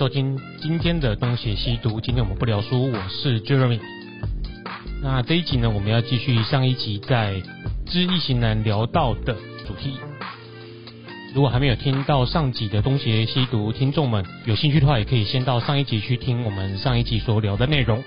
[0.00, 2.00] 收听今天的东邪西毒。
[2.00, 3.78] 今天我们不聊书，我是 Jeremy。
[5.02, 7.42] 那这一集呢，我们要继续上一集在
[7.84, 9.36] 知易行难聊到的
[9.66, 9.98] 主题。
[11.34, 18.02] 如果还没有听到上集的东邪西毒，听众们有兴趣的话，也可以先到上一集去听我们上一集所聊的内容。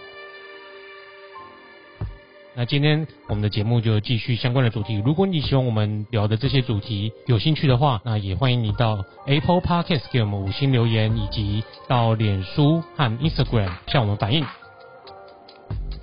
[2.55, 5.01] 那今天我们的节目就继续相关的主题。
[5.03, 14.45] 如果你喜欢我们聊的这些主题，有兴趣的话，那也欢迎你到 Apple Podcast 给我们五星留言，以及到脸书和 Instagram 向我们反映。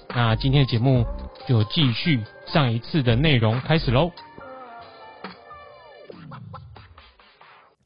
[0.09, 1.07] 那今天的节目
[1.47, 2.21] 就继续
[2.53, 4.11] 上一次的内容开始喽。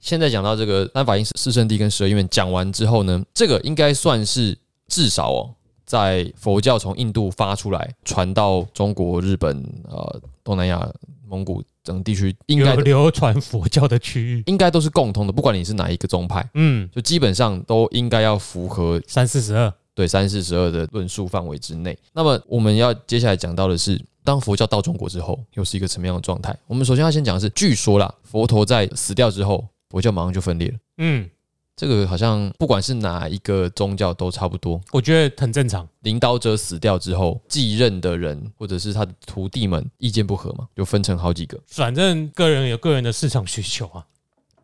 [0.01, 5.55] 现在讲到这个三法印四圣地跟十二因缘讲完之后呢，这个应该算是至少哦。
[5.85, 10.91] 在佛教从印度发出来，传到中国、日本、呃东南亚、
[11.27, 15.33] 蒙古等地区，应该流传佛教的区域，应该都是共通的。
[15.33, 21.97] 不管你是哪一个宗派，嗯，就基本上都应该要符合三四十二，对三四十二的论述范围之内。
[22.13, 26.57] 那么我们要接下来讲到的是，当佛教到中国之后，又是一个什么样的状态？
[26.67, 30.75] 我们首先要先讲的是，据说啦，佛陀在死掉之后，佛教马上就分裂了。
[30.99, 31.29] 嗯。
[31.77, 35.89] 这个好像不管是哪一个宗教都差不多，我觉得很正常。
[36.03, 41.59] 领导者死掉之后，继任的人或者是他的徒弟们意见不合嘛，就分成好几个。
[41.67, 44.07] 反正个人有个人的市场需求啊。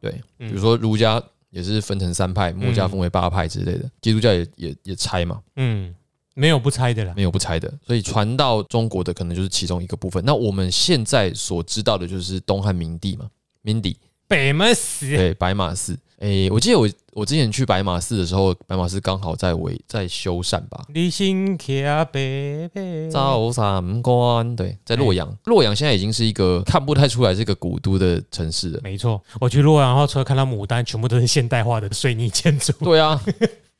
[0.00, 5.41] 对，比如说儒家也是分成三派，墨家分为八派之类的，基督教也也也拆嘛。
[5.56, 5.92] 嗯，
[6.34, 7.70] 没有不拆的啦，没有不拆的。
[7.84, 10.24] 所以传到中国的可能就是其中一个部分。
[10.24, 13.28] 那我们现在所知道的就是东汉明帝嘛，
[13.62, 13.97] 明帝。
[14.28, 15.98] 北马寺，对，白马寺。
[16.21, 20.85] 诶，我记得我我之前去白马寺的时候，白马寺刚好在维在修缮吧。
[20.89, 25.35] 李新卡北北照三关，对，在洛阳。
[25.45, 28.80] 洛阳现在已经是一个看不太出来是个古都的城市了。
[28.83, 32.70] 没错，我去洛阳后，除了看到牡丹，全部都是现代化的水泥建筑。
[32.80, 33.19] 对啊，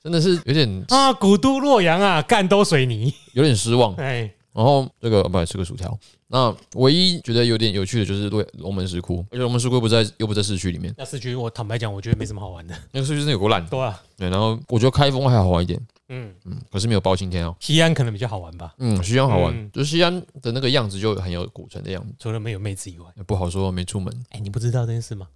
[0.03, 3.95] 真的是有点 啊，古都洛阳啊，干都水泥，有点失望。
[3.97, 4.21] 哎，
[4.55, 5.99] 然后这个不吃个薯条。
[6.33, 10.95] 那唯一觉得有点有趣的就是对龙门石窟，而且龙门石窟不在又不在市区里面。
[10.97, 12.77] 那市区我坦白讲，我觉得没什么好玩的。
[12.93, 13.67] 那个市区真的有够烂。
[13.67, 14.31] 对啊，对。
[14.31, 15.81] 然后我觉得开封还好玩一点。
[16.09, 17.57] 嗯嗯，可是没有包青天哦。
[17.59, 18.73] 西安可能比较好玩吧。
[18.79, 22.15] 嗯，西安好玩，就西安的那个样子就很有古城的样子。
[22.19, 24.13] 除了没有妹子以外，不好说，没出门。
[24.31, 25.27] 哎，你不知道这件事吗？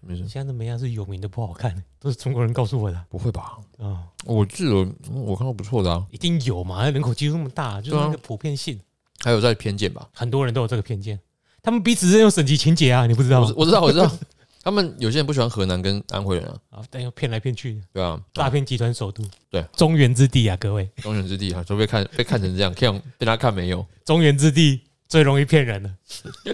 [0.00, 0.26] 什么意思？
[0.28, 3.04] 西安的妹啊是有名的不好看，都是中国人告诉我的。
[3.10, 3.58] 不会吧？
[3.78, 4.74] 啊，我记得
[5.12, 6.06] 我看到不错的啊。
[6.10, 6.88] 一定有嘛？
[6.88, 8.80] 人口基数那么大，就是那个普遍性。
[9.24, 11.18] 还有在偏见吧，很多人都有这个偏见，
[11.62, 13.40] 他们彼此是用省级情节啊，你不知道？
[13.56, 14.10] 我知道，我知道，
[14.62, 25.90] 他们有些人不喜欢河南跟安徽人啊， 啊，但又骗来骗去，对啊，诈骗集团首都，对，中原之地啊，各位，中原之地啊，都被看被看成这样，看被他看没有，中原之地最容易骗人了，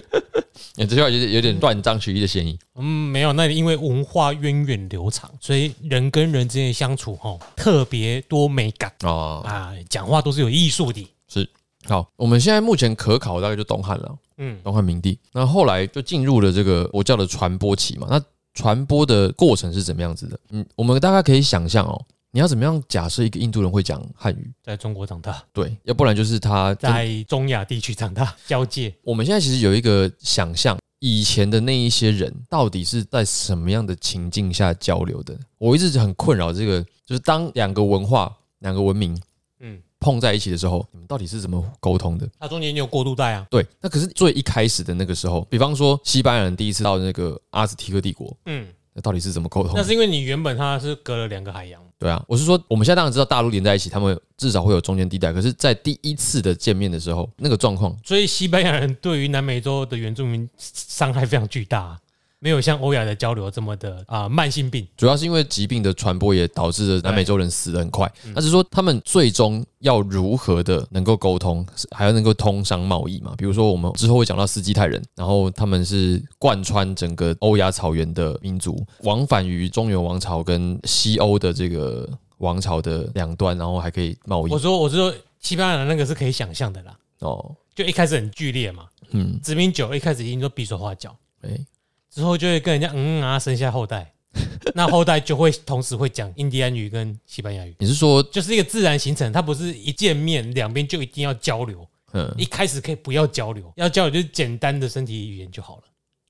[0.75, 8.91] 你这句话有点有点断章取义的嫌疑，嗯，没有，那因为文化源远流长，所以人跟人之间相处哈特别多美感。
[9.03, 9.43] 哦。
[9.45, 11.47] 啊，讲话都是有艺术的，是。
[11.87, 18.07] 好，我们现在目前可考大概就东汉了，嗯，东汉明帝，那后来就进入了这个佛教的传播期嘛。
[18.09, 18.21] 那
[18.53, 20.39] 传播的过程是怎么样子的？
[20.49, 28.93] 嗯，我们大概可以想象哦，你要怎么样假设一个印度人会讲汉语，在中国长大，对，要不然就是他在中亚地区长大，交界。
[29.03, 35.37] 我们现在其实有一个想象，以前的那一些人到底是在什么样的情境下交流的？
[35.59, 39.15] 我一直很困扰这个，就是当两个文化、两个文明。
[40.05, 42.29] 碰在一起的时候，你们到底是怎么沟通的？
[42.39, 43.47] 它中间有过渡带啊。
[43.49, 49.73] 对，那可是最一开始的那个时候，比方说西班牙人第一次到那个阿兹提克帝国，嗯，那到底是怎么沟通？
[49.75, 51.81] 那是因为你原本它是隔了两个海洋。
[51.97, 55.33] 对啊，我是说，我们现在当然知道大陆连在一起，他们至少会有中间地带。
[55.33, 61.97] 可是，在第一次的见面的时候，那个状况，所以西班牙人对于南美洲的原住民伤害非常巨大。
[62.39, 68.11] 没有像欧亚的交流这么的啊，慢性病主要是因为疾病的传播也导致了南美洲人死的很快。
[68.35, 73.33] 那是说他们最终要如何的能够沟通，还要能够通商贸易嘛？
[73.37, 82.07] 比如说我们之后会讲到斯基泰人，然后他们是贯穿整个欧亚草原的民族，往返于中原王朝跟西欧的这个
[82.39, 84.51] 王朝的两端，然后还可以贸易。
[84.51, 86.95] 我说我是说西班牙的那个是可以想象的啦。
[87.19, 91.57] 哦，就一开始很剧烈嘛，嗯，殖民久一开始已经都比手画脚，哎。
[92.15, 94.09] 之后就会跟人家嗯啊生下后代，
[94.73, 97.75] 那后代就会同时会讲印第安语跟西班牙语。
[97.77, 101.85] 你是说就是一个自然形成，它不是一见面两边就一定要交流。
[102.13, 105.83] 嗯，一开始可以不要交流，要交流就是简单的身体语言就好了。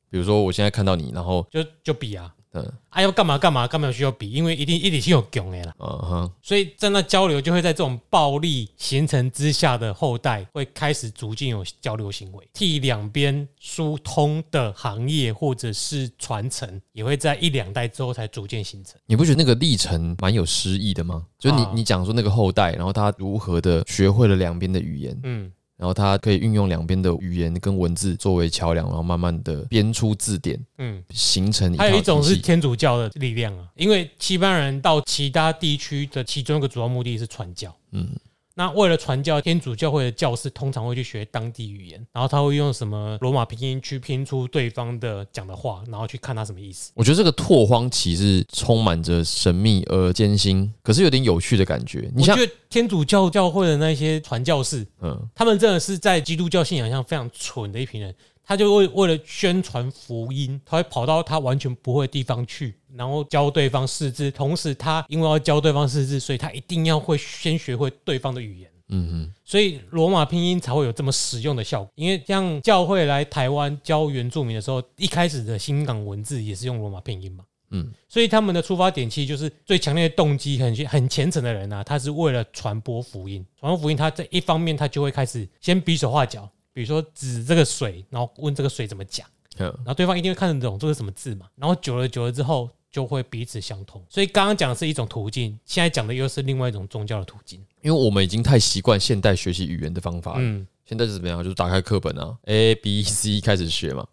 [0.09, 5.75] 比如说我现在看到你，然后就就比啊，嗯啊，要干嘛干嘛干嘛需要比，因为一定一定是有囧的啦。
[5.79, 18.99] 嗯哼，所以在那交流就会在这种暴力形成之下的后代会开始逐渐有交流行为，替两边疏通的行业或者是传承，也会在一两代之后才逐渐形成。
[19.05, 21.25] 你不觉得那个历程蛮有诗意的吗？
[21.37, 37.75] 就是你啊你讲说那个后代，然后他如何的学会了两边的语言，嗯，然后它可以运用两边的语言跟文字作为桥梁，然后慢慢的编出字典，嗯，形成还有一种是天主教的力量啊，因为西班牙人到其他地区的其中一个主要目的是传教。
[37.91, 38.09] 嗯
[38.57, 46.91] 那为了传教，天主教会的教士通常会去学当地语言，然后他会用什么罗马拼音去拼出对方的讲的话，然后去看他什么意思。
[46.95, 52.09] 我觉得这个拓荒期是充满着神秘而艰辛，可是有点有趣的感觉。
[52.15, 58.15] 你像我觉，得天主教教会的那些传教士，嗯他们真的是在基督教信仰上非常蠢的一批人。
[58.45, 64.29] 他就为为了宣传福音，他会跑到他完全不会的地方去，然后教对方识字。
[64.29, 68.69] 同时，他因为要教对方识字，所以他一定要会先学会对方的语言。
[68.89, 71.91] 嗯嗯，所以罗马拼音才会有这么实用的效果。
[71.95, 77.43] 因为像教会来台湾教原住民的时候，一开始的新港文字也是用罗马拼音嘛。
[77.71, 83.43] 嗯，所以他们的出发点其实就是最强烈的动机，很很虔诚的人啊，他是为了传播福音。
[83.59, 89.25] 传播福音，他在一方面他就会开始先比手画脚，比如说指这个水，然后问这个水怎么讲，
[89.59, 91.45] 嗯然后对方一定会看得懂这是什么字嘛。
[91.55, 94.03] 然后久了久了之后，就会彼此相通。
[94.09, 97.61] 所以刚刚讲的是一种途径，现在讲的又是另外一种宗教的途径。
[97.81, 100.39] 因为我们已经太习惯现代学习语言的方法了。
[100.41, 101.41] 嗯，现在是怎么样？
[101.41, 104.05] 就是打开课本啊，A B C 开始学嘛。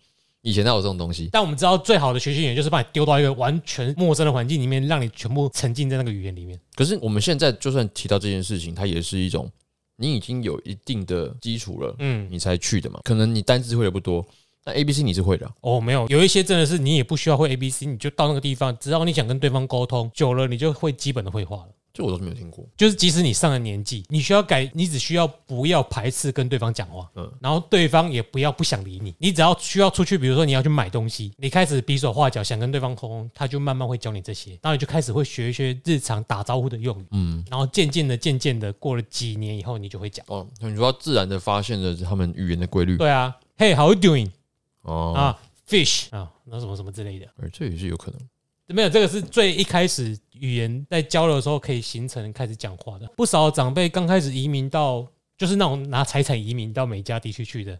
[0.42, 1.28] 以前哪有这种东西？
[1.30, 6.58] 但我们知道，最好的学习语言就是把你丢到一个完全陌生的环境里面，让你全部沉浸在那个语言里面。
[6.74, 9.48] 可是我们现在就算提到这件事情，它也是一种
[10.02, 12.98] 你已经有一定的基础了，嗯，你才去的嘛。
[13.04, 14.26] 可能你单字会的不多，
[14.64, 21.68] 那 A B C 你是会的啊、哦，没有，有一些真的是你也不需要会 A B C，你就到那个地方，只要你想跟对方沟通，久了你就会基本的会话了。
[21.92, 22.66] 这我倒是没有听过。
[22.76, 40.24] 就是即使你上了年纪，你需要改，你只需要不要排斥跟对方讲话，嗯然后对方也不要不想理你，你只要需要出去，比如说你要去买东西，你开始比手画脚想跟对方沟通，他就慢慢会教你这些，然后你就开始会学一些日常打招呼的用语，嗯，然后渐渐的、渐渐的，过了几年以后，你就会讲。
[40.28, 42.96] 哦，你说自然的发现了他们语言的规律。
[42.96, 44.30] 对啊，Hey，how you doing？
[44.82, 45.38] 哦，啊
[45.68, 47.26] ，fish 啊，那什么什么之类的。
[47.36, 48.20] 而这也是有可能。
[48.68, 53.06] 没有，这个是最一开始语言在交流的时候可以形成开始讲话的。
[53.16, 55.06] 不少长辈刚开始移民到，
[55.36, 57.78] 就是那种拿财产移民到美加地区去的，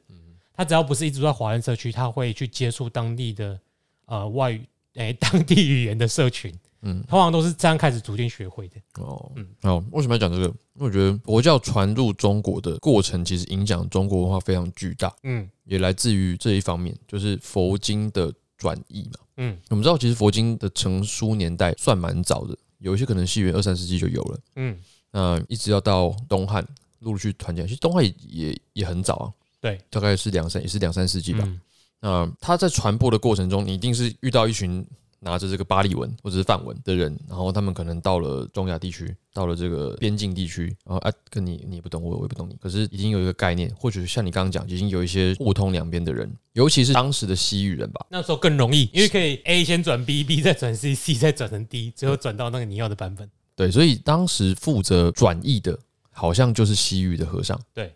[0.55, 3.59] 他只要不是一直在华人社区，他会去接触当地的
[4.07, 6.53] 呃外语，诶、 当地语言的社群，
[6.83, 8.77] 嗯，通常都是这样开始逐渐学会的。
[9.01, 10.45] 哦，嗯好，为什么要讲这个？
[10.75, 18.33] 因为我觉得佛教传入中国的过程，其实影响中国文化非常巨大，嗯也来自于这一方面，就是佛经的
[18.63, 19.19] 转译嘛。
[19.39, 24.41] 嗯我们知道，其实佛经的成书年代算蛮早的，有一些可能西元二三世纪就有了。
[24.55, 24.79] 嗯，
[25.11, 26.65] 那一直要到东汉
[27.01, 29.27] 陆陆续团结，其实东汉也也也很早啊，
[29.61, 31.41] 对，大概是两三也是两三世纪吧。
[31.45, 31.61] 嗯
[32.05, 34.85] 那它在传播的过程中，你一定是遇到一群
[35.25, 53.31] 拿着这个巴利文或者是梵文的人，然后他们可能到了中亚地区，到了这个边境地区，然后啊，跟你你也不懂，我我也不懂你，可是已经有一个概念，或者像你刚刚讲，已经有一些互通两边的人，尤其是当时的西域人吧，那时候更容易，因为可以 A 先转 B，B 再转 C，C 再转成 D，最后转到那个你要的版本。
[53.55, 55.79] 对，所以当时负责转译的，
[56.11, 57.95] 好像就是西域的和尚，对。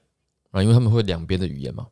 [0.53, 1.87] 啊，因为他们会两边的语言嘛，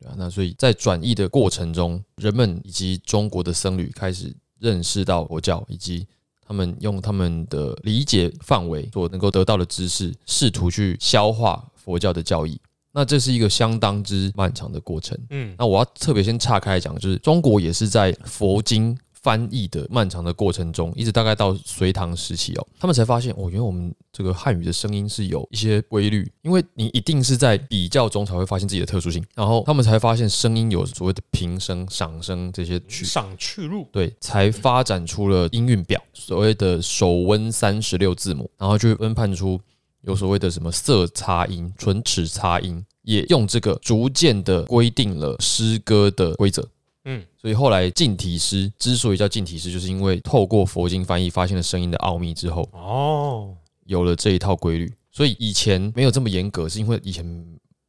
[0.00, 6.06] 对啊，那所以在转译的过程中，人们以及中国的僧侣开始认识到佛教，以及
[6.46, 12.60] 他们用他们的理解范围所能够得到的知识，试图去消化佛教的教义。
[12.90, 15.16] 那这是一个相当之漫长的过程。
[15.30, 33.86] 嗯那我要特别先岔开讲，就是中国也是在佛经翻译的漫长的过程中，一直大概到隋唐时期哦，他们才发现哦，原来我们这个汉语的声音是有一些规律，因为你一定是在比较中才会发现自己的特殊性，然后他们才发现声音有所谓的平声、上声这些去上去入。
[33.92, 39.60] 对，才发展出了音韵表，所谓的首温三十六字母，然后就分判出
[40.02, 46.66] 有所谓的什么色擦音、唇齿擦音，也用这个逐渐的规定了诗歌的规则。
[47.10, 54.92] 嗯所以后来近体诗之所以叫近体诗，就是因为透过佛经翻译发现了声音的奥秘之后，哦，有了这一套规律。
[55.10, 57.24] 所以以前没有这么严格，是因为以前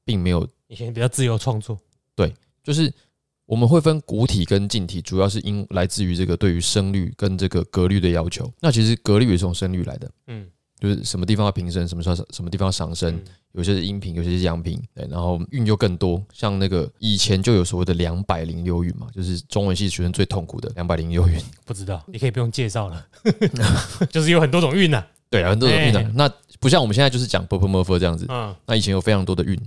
[0.06, 1.78] 并没有以前比较自由创作。
[2.16, 2.34] 对
[2.64, 2.92] 就是
[3.46, 8.52] 我们会分古体跟近体，主要是因来自于这个对于声律跟这个格律的要求。
[8.62, 10.48] 那其实格律也是从声律来的，嗯
[10.80, 21.42] 就是什么地方要平声，什么时候什么地方要上升，嗯有些是阴平，有些是阳平，对，然后韵又更多，像那个以前就有所谓的两百零六韵嘛，就是中文系学生最痛苦的两百零六韵。
[21.66, 23.08] 不知道，你可以不用介绍了，
[24.12, 25.04] 就是有很多种韵呐。
[25.32, 26.12] 对啊，很多种韵哎啊。
[26.14, 29.60] 那不像我们现在就是讲 p u r p m u r f 这样子，嗯，那以前有非常多的韵。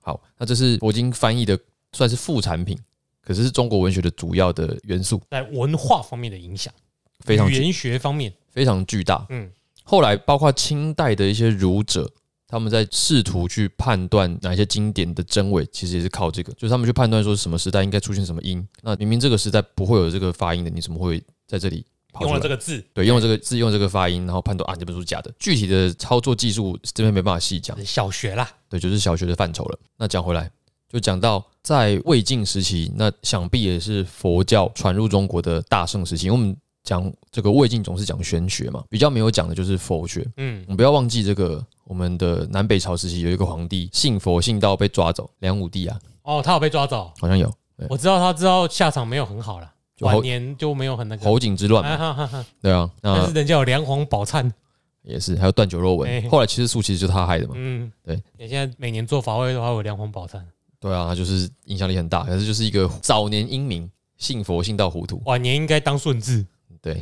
[0.00, 1.58] 好，那这是佛经翻译的
[1.94, 2.78] 算是副产品，
[3.22, 6.72] 可是是中国文学的主要的元素，在文化方面的影响，
[7.20, 9.24] 非常巨语言学方面，非常巨大。
[9.30, 9.50] 嗯
[9.84, 12.10] 后来包括清代的一些儒者，
[12.46, 18.66] 他们在试图去判断哪些经典的真伪，其实也是靠这个，就是他们去判断说什么时代应该出现什么音。
[18.82, 22.34] 那明明这个时代不会有这个发音的，你怎么会在这里跑用？
[22.34, 25.32] 了这个字，对，用了这个字，用了这个发音，然后判断啊，这本书是假的。
[25.38, 29.78] 具体的操作技术这边没办法细讲，小学啦，对，就是小学的范畴了。
[29.96, 30.50] 那讲回来，
[30.90, 36.28] 就讲到在魏晋时期，那想必也是佛教传入中国的大盛时期。
[36.28, 40.26] 我们讲这个魏晋总是讲玄学嘛，比较没有讲的就是佛学。
[40.36, 40.62] 嗯。
[40.66, 47.52] 我，们不要忘记这个我们的南北朝时期有一个皇帝信佛信道被抓走，梁武帝啊，哦，他有被抓走，好像有
[47.88, 54.48] 我知道他知道下场没有很好了，就侯晚年就没有很那个，侯景之乱啊嘛，哈哈哈对啊，那但是人家有梁皇宝忏，
[55.02, 56.20] 也是还有断酒肉哎。
[56.20, 57.54] 文，后来其实素其实就是他害的嘛。
[57.56, 60.40] 嗯，对，你现在每年做法会的话有梁皇宝忏，
[60.78, 66.46] 对啊，他就是影响力很大，可是就是一个早年英明，信佛信到糊涂，晚年应该当顺治，
[66.82, 67.00] 对，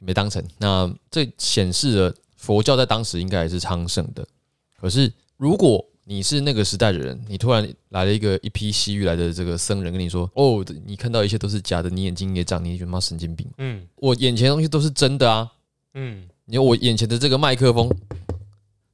[0.00, 0.44] 没当成。
[0.58, 4.26] 那这显示了佛教在当时应该也是昌盛的。
[4.78, 13.46] 可是如果你是那个时代的人，你突然来了一个一批西域来的这个僧人跟你说：“哦，你看到一切都是假的，你眼睛也长，你觉得妈神经病？
[13.58, 15.52] 嗯我眼前的东西都是真的啊！
[15.94, 17.88] 嗯你我眼前的这个麦克风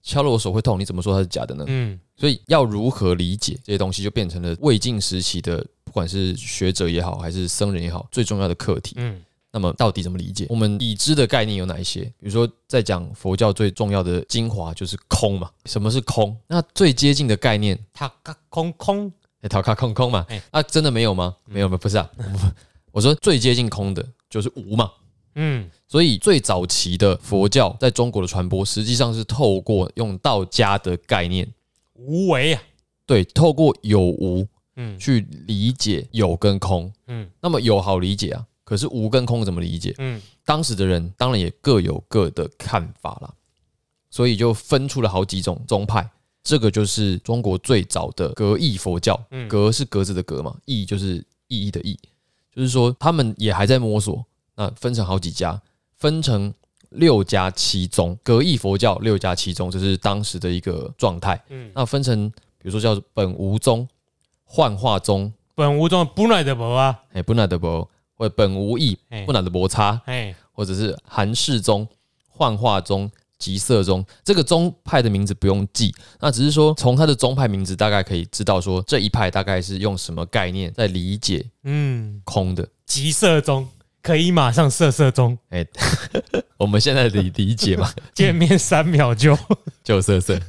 [0.02, 1.64] 敲了我手会痛，你怎么说它是假的呢？
[1.68, 8.94] 嗯所以要如何理解这些东西，就变成了魏晋时期的不管是学者也好，还是僧人也好，最重要的课题。
[8.98, 9.22] 嗯
[9.56, 10.44] 那么到底怎么理解？
[10.50, 12.02] 我们已知的概念有哪一些？
[12.20, 15.50] 比如说，在讲佛教最重要的精华就是空嘛。
[15.64, 16.36] 什么是空？
[16.46, 19.10] 那最接近的概念，塔卡空空，
[19.40, 20.42] 哎，陶卡空空嘛哎。
[20.50, 21.34] 啊，真的没有吗？
[21.46, 22.06] 没有吗，不是啊。
[22.92, 24.90] 我说最接近空的就是无嘛。
[25.36, 31.50] 嗯所以最早期的佛教在中国的传播，实际上是透过用道家的概念，
[31.94, 32.62] 无为啊，
[33.06, 34.46] 对，透过有无
[34.76, 36.92] 嗯去理解有跟空。
[37.06, 39.94] 嗯那么有好理解啊，可是无跟空怎么理解？
[39.98, 43.32] 嗯当时的人当然也各有各的看法啦，
[44.10, 46.10] 所以就分出了好几种宗派。
[46.42, 51.98] 这个就是中国最早的格义佛教，嗯格是格子的格嘛，义就是意义的义，
[52.54, 54.24] 就是说他们也还在摸索。
[54.54, 55.60] 那分成好几家，
[55.98, 56.52] 分成
[56.90, 61.40] 六家七宗，格义佛教六家七宗，这是当时的一个状态。
[61.48, 63.86] 嗯，那分成比如说叫本无宗、
[64.44, 71.86] 幻化宗，本无宗本来的无啊，哎，不拿的不，或者本无义，哎不拿的摩擦，哎或者是韩世宗、
[72.28, 82.66] 幻化宗、极色宗，这个宗派的名字不用记，那只是说从它的宗派名字大概可以知道说这一派大概是用什么概念在理解嗯，空的。
[82.86, 83.68] 极色中
[84.00, 85.36] 可以马上射射中，
[86.56, 89.36] 我们现在的理解嘛， 见面三秒就
[89.84, 90.40] 就色色、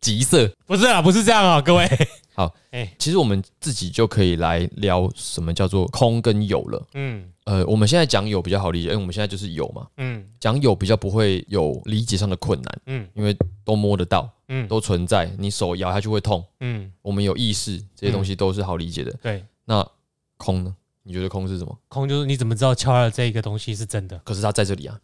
[0.00, 0.50] 极色。
[0.66, 1.88] 不是啊，不是这样啊， 各位，
[2.34, 6.86] 好，哎其实我们自己就可以来聊什么叫做空跟有了。
[6.94, 16.44] 嗯呃，我们现在讲有比较好理解，因为我们现在就是有嘛，嗯讲有比较不会有理解上的困难，嗯因为都摸得到，嗯都存在，你手摇下去会痛。
[16.60, 19.12] 嗯，我们有意识，这些东西都是好理解的。
[19.22, 19.88] 对，那
[20.36, 20.74] 空呢？
[21.04, 21.78] 你觉得空是什么？
[21.86, 24.18] 空就是你怎么知道敲了这一个东西是真的？
[24.24, 24.98] 可是它在这里啊，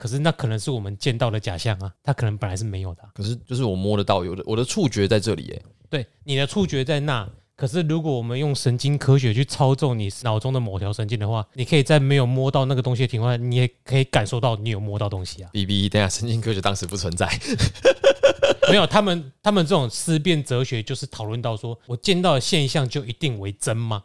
[0.00, 5.62] 可是那可能是我们见到的假象啊，它可能本来是没有的啊、可是就是我摸得到，有的我的触觉在这里耶。
[5.90, 15.50] 对，你的触觉在那，可是如果我们用神经科学去操纵你脑中的某条神经的话，你可以在没有摸到那个东西的情况下，你也可以感受到你有摸到东西啊。
[15.52, 17.28] B B，等一下神经科学当时不存在，
[18.70, 24.02] 没有，他们他们这种思辨哲学就是讨论到说，我见到的现象就一定为真吗？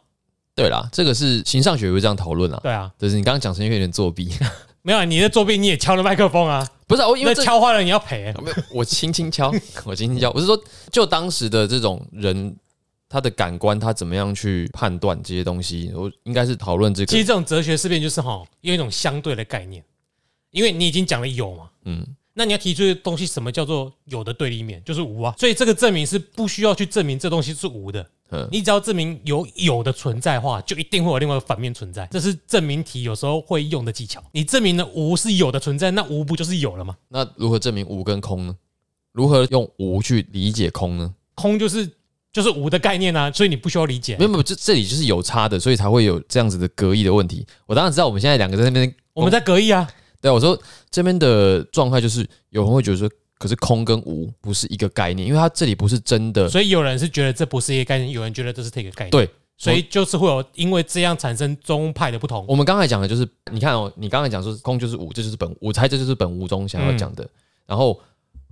[0.54, 2.58] 对啦，这个是形上学会这样讨论啊。
[2.62, 4.30] 对啊，就是你刚刚讲神经学有点作弊，
[4.86, 8.32] 没有啊你的作弊你也敲了麦克风啊，不是啊我因那为敲坏了你要赔。
[8.40, 9.52] 没有我轻轻敲，
[9.84, 10.30] 我轻轻敲。
[10.32, 10.56] 我是说，
[10.92, 12.56] 就当时的这种人，
[13.08, 15.90] 他的感官他怎么样去判断这些东西？
[15.92, 19.82] 我应该是讨论这个，其实这种哲学思辨就是哈，用一种相对的概念，
[20.52, 25.34] 因为你已经讲了有嘛，嗯，那你要提出的东西，什么叫做有的对立面，就是无啊。
[25.36, 34.22] 所以这个证明是不需要去证明这东西是无的，嗯你只要证明有有的存在的话，就一定会有另外一个反面存在，这是证明题有时候会用的技巧。
[34.32, 36.96] 你证明了无是有的存在，那无不就是有了吗？
[37.08, 38.56] 那如何证明无跟空呢？
[39.12, 41.14] 如何用无去理解空呢？
[41.34, 41.88] 空就是
[42.32, 44.24] 就是无的概念啊，所以你不需要理解没。
[44.24, 47.46] 有没有，这这里就是有差的，所以才会有这样子的隔异的问题。
[47.64, 49.88] 我当然知道，我们现在两个在那边，我们在隔异啊，
[50.20, 56.48] 对我说这边的状态就是有人会觉得说，可是空跟无不是一个概念，因为它这里不是真的。
[56.48, 59.10] 所以有人是觉得这不是一个概念，有人觉得这是这个概念。
[59.10, 59.28] 对，
[59.58, 62.44] 所以就是会有因为这样产生宗派的不同。
[62.48, 67.28] 我们刚才讲的就是，你看哦，你刚才讲说空就是无，这就是本，我猜这就是本无中想要讲的。
[67.66, 68.00] 然后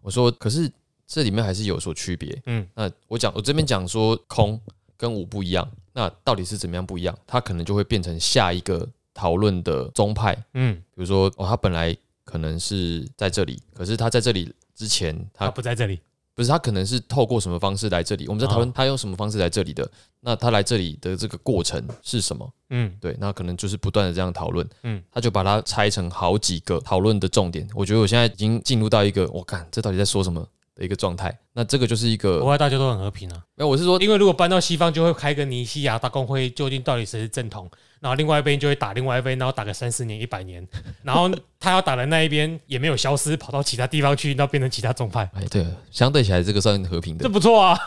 [0.03, 0.71] 我说，可是
[1.07, 2.38] 这里面还是有所区别。
[2.45, 4.61] 嗯，那我讲我这边讲说空
[4.99, 7.19] 跟无不一样，那到底是怎么样不一样？
[7.26, 10.37] 它可能就会变成下一个讨论的宗派。
[10.53, 14.53] 嗯，比如说哦，它本来可能是在这里，可是它在这里。
[14.75, 16.00] 之前他不在这里，
[16.35, 18.26] 不是他可能是透过什么方式来这里？
[18.26, 19.88] 我们在讨论他用什么方式来这里的。
[20.21, 22.50] 那他来这里的这个过程是什么？
[22.71, 24.66] 嗯，对，那可能就是不断的这样讨论。
[24.83, 27.69] 嗯，他就把它拆成好几个讨论的重点。
[27.75, 31.37] 我觉得我现在已经进入到一个，我看这到底在说什么的一个状态。
[31.52, 33.43] 那这个就是一个，国外大家都很和平啊。
[33.54, 37.71] 那我是说，因为如果搬到西方，就会开个尼西亚大公会，究竟到底谁是正统？
[38.00, 40.66] 然后另外一边就会打另外一边，然后打个三十年、一百年，
[41.02, 45.31] 然后他要打的那一边也没有消失，跑到其他地方去，然后变成其他宗派。
[45.35, 47.78] 哎，对，相对起来这个算和平的，这不错啊，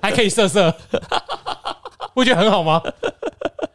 [0.00, 0.72] 还可以色色，
[2.14, 2.80] 不觉得很好吗？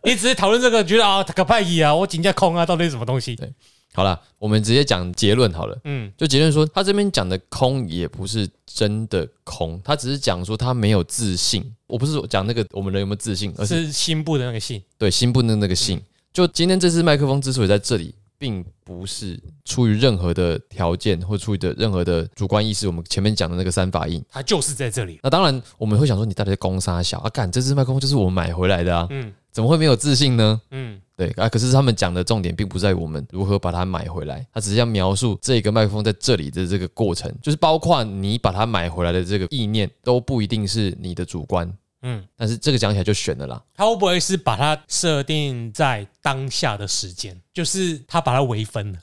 [0.03, 3.35] 你只是讨论这个，觉得啊，可派一啊，我紧接空啊，到底是什么东西？
[3.35, 3.51] 对。
[3.99, 5.77] 好了，我们直接讲结论好了。
[5.83, 11.61] 嗯，就结论说，他这边讲的空也不是真的空，他只是讲说他没有自信。
[11.85, 14.81] 我不是讲那个我们人有没有自信，而是心部的那个信。
[14.97, 16.01] 对，心部的那个信。
[16.31, 22.87] 就今天这支麦克风之所以在这里，并不是出于任何的条件或出于的任何的主观意识。
[22.87, 25.19] 我们前面讲的那个三法印，它就是在这里。
[25.21, 27.29] 那当然，我们会想说，你到底在攻杀小啊？
[27.31, 29.05] 干，这支麦克风就是我们买回来的啊。
[29.09, 29.33] 嗯。
[29.51, 30.61] 怎么会没有自信呢？
[30.69, 41.69] 嗯，对啊，可是他们讲的重点并不在于我们如何把它买回来，他只是要描述这个麦克风在这里的这个过程，就是包括你把它买回来的这个意念都不一定是你的主观，
[42.03, 43.61] 嗯，但是这个讲起来就悬了啦。
[43.75, 48.99] 他会不会是把它设定在当下的时间，就是他把它微分了？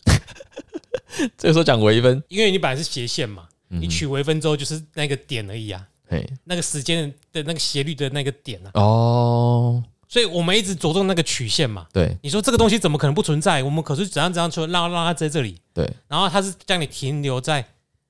[1.37, 9.85] 这个时候讲微分，因为你本来是斜线嘛，你取微分之后就是那个点而已啊，嘿，那个时间的那个斜率的那个点啊，哦。
[10.09, 11.87] 所以我们一直着重那个曲线嘛。
[11.93, 13.63] 对，你说这个东西怎么可能不存在？
[13.63, 15.61] 我们可是怎样怎样说，让让它在这里。
[15.75, 17.65] 对，然后它是将你停留在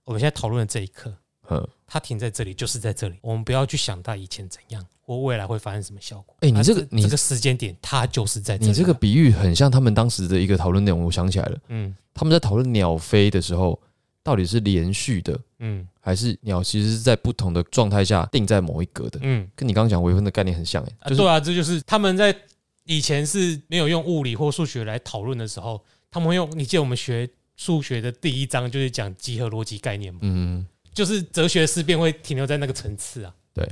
[0.05, 1.13] 我们现在讨论的这一刻。
[1.49, 3.17] 嗯，它停在这里就是在这里。
[3.21, 6.37] 我们不要去想它以前怎样或未来会发生什么效果。
[6.41, 11.05] 哎，你这个你这个时间点，它就是在你这个比喻很像他们当时的一个讨论内容。
[11.05, 13.81] 我想起来了，嗯，他们在讨论鸟飞的时候。
[14.27, 22.37] 到底是连续的，嗯，还是鸟其实是在不同的状态下定在某一格的，嗯，跟你刚刚讲微分的概念很像，哎，对啊，这就是他们在
[22.87, 26.51] 以前是没有用物理或数学来讨论的时候，他们会用。
[26.59, 33.65] 你记得我们学数学的第一章就是讲集合逻辑概念嘛，嗯，就是哲学思辨会停留在那个层次啊，对。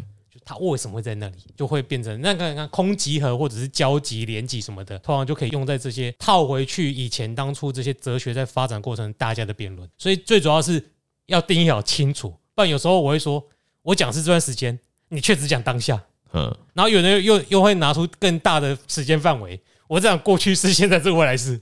[0.44, 1.37] 它为什么会在那里？
[1.57, 9.88] 就会变成那个空集合或者是交集、连集什么的，通常就可以用在这些套回去以前当初这些哲学在发展过程大家的辩论。
[9.96, 10.85] 所以最主要是
[11.26, 13.42] 要定义好清楚，不然有时候我会说
[13.83, 14.78] 我讲是这段时间，
[15.09, 16.02] 你却只讲当下，
[16.33, 21.61] 嗯，然后有人又又会拿出更大的时间范围，我讲过去式、现在是未来式。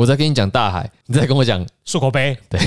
[0.00, 2.58] 我在跟你讲大海，你在跟我讲漱口杯，对，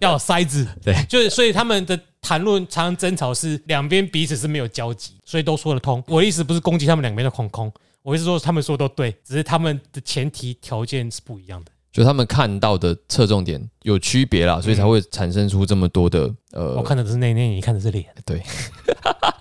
[0.00, 6.02] 要塞子，对，就是所以他们的谈论常常争吵是两边彼此是没有交集，所以都说得通。
[6.08, 18.42] 我的意思不是攻击他们两边的空空，我意思说他们说都对，只是他们的前提条件是不一样的，就他们看到的侧重点有区别啦，所以才会产生出这么多的呃，我看的是内内，你看的是脸，对。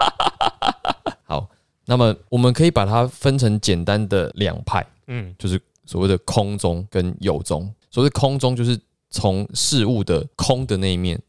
[1.26, 1.50] 好，
[1.86, 5.60] 那么我们可以把它分成简单的两派，嗯，就是。
[5.86, 11.21] 所谓的空中跟有中，所谓空中就是从事物的空的那一面，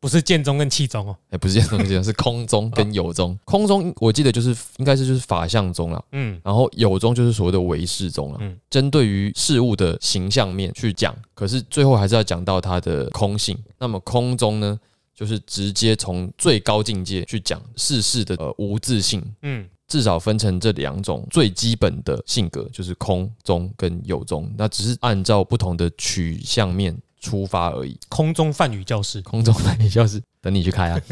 [0.00, 3.38] 不是剑中跟气中哦，哎，不是剑中跟气中， 是空中跟有中。
[3.44, 13.58] 空中我记得就是应该是就是法相中了，嗯，然后有中就是所谓的唯识中了，嗯，针对于事物的形象面去讲，可是最后还是要讲到它的空性。
[13.78, 14.78] 那么空中呢，
[15.14, 19.68] 就是直接从最高境界去讲世事的呃无自性，嗯。
[19.86, 27.98] 至少分成这两种最基本的性格，就是空中跟有中，那只是按照不同的取向面出发而已。
[28.08, 31.00] 空中泛语教室，空中泛语教室，等你去开啊！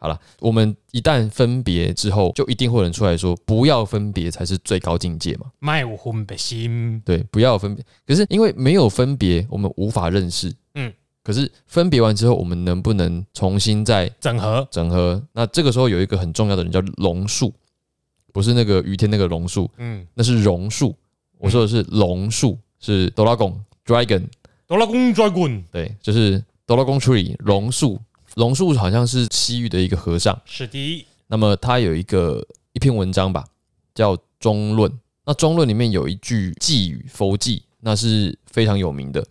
[0.00, 5.46] 好了，我们一旦分别之后，就一定会有人出来说，不要分别才是最高境界嘛。
[5.58, 7.84] 卖我分别心，对，不要分别。
[8.06, 10.54] 可是因为没有分别，我们无法认识。
[10.74, 10.92] 嗯，
[11.24, 14.68] 可是分别完之后，我们能不能重新再整合？
[14.70, 15.20] 整合？
[15.32, 17.52] 那这个时候有一个很重要的人叫龙树。
[18.38, 20.94] 不是那个雨天那个榕树，嗯，那是榕树。
[21.38, 23.52] 我说的是榕树，是 dragon，
[24.64, 28.00] 哆啦贡 dragon，对，就是哆啦贡 tree 榕树。
[28.36, 31.04] 榕树好像是西域的一个和尚，是的。
[31.26, 33.44] 那么他有一个一篇文章吧，
[33.92, 34.88] 叫《中论》。
[35.24, 39.26] 那《中论》里面有一句寄语佛偈，那是非常有名的。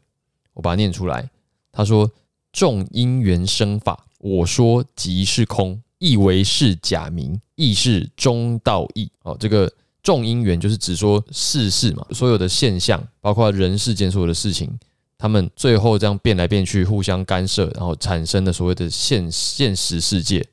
[0.51, 1.29] 我把它念出来。
[1.71, 2.11] 他说
[2.51, 9.09] ：“众因缘生法，我说即是空，亦为是假名，意是中道义。
[9.23, 9.71] 哦，这个
[10.03, 14.69] 众因缘就是指说世事嘛，所有的现象，包括人世间所有的事情，
[15.17, 20.45] 他们最后这样变来变去，互相干涉，然后产生的所谓的现现实世界。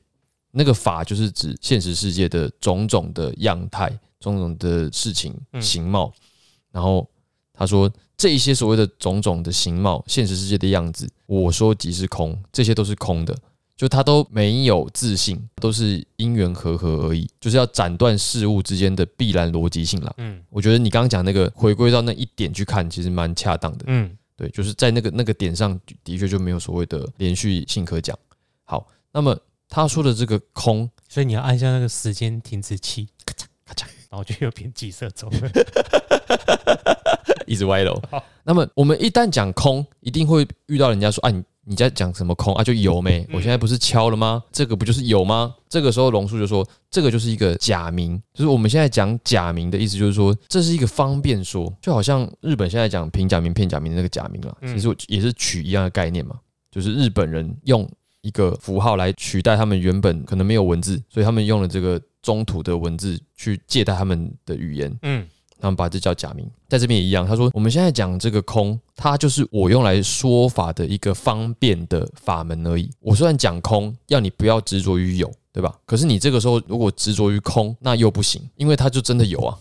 [0.57, 6.13] 那个法就是指现实世界的种种的样态、种种的事情形貌。
[6.71, 7.05] 然后
[7.53, 13.37] 他说，这一些所谓的种种的形貌、现实世界的样子，我说即是空，这些都是空的，
[13.77, 20.13] 就他都没有自信，都是因缘和合而已，就是要斩断事物之间的必然逻辑性了。
[20.17, 23.85] 嗯，我觉得你刚刚讲那个回归到那一点去看，其实蛮恰当的。
[23.87, 28.17] 嗯，对，就是在那个那个点上的确就没有所谓的连续性可讲。
[28.63, 29.37] 好，那么。
[29.67, 35.29] 他说的这个空，所以你要按下那个时间停止器，咔嚓咔嚓，然后就又变几色钟，
[37.47, 37.99] 一直歪楼。
[38.43, 42.63] 那么我们一旦讲空，一定会遇到人家说：“啊，你你在讲什么空啊？
[42.63, 43.27] 就有没？
[43.33, 44.41] 我现在不是敲了吗？
[44.51, 56.35] 这个不就是有吗？”这个时候龙叔就说：“这个就是一个假名，就是我们现在讲假名的意思，就是说这是一个方便说，就好像日本现在讲平假名、片假名的那个假名了，其实也是取一样的概念嘛，
[56.71, 57.85] 就是日本人用。”
[58.25, 64.91] 一个符号来取代他们原本可能没有文字，所以他们用了这个中土的文字去借代他们的语言。
[65.03, 65.23] 嗯，
[65.65, 67.25] 他们把这叫假名，在这边也一样。
[67.25, 72.87] 他说：“我们现在讲这个空，它就是我用来说法的一个方便的法门而已。
[72.99, 75.75] 我虽然讲空，要你不要执着于有，对吧？
[75.87, 79.57] 可是你这个时候如果执着于空，那又不行，因为它就真的有啊。